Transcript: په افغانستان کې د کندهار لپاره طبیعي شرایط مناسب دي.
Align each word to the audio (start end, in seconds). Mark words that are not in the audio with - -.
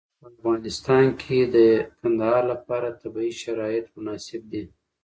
په 0.19 0.25
افغانستان 0.33 1.05
کې 1.21 1.39
د 1.55 1.57
کندهار 1.99 2.43
لپاره 2.53 2.97
طبیعي 3.01 3.33
شرایط 3.41 3.85
مناسب 3.95 4.41
دي. 4.51 4.63